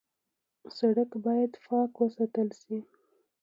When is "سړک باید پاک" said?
0.77-1.91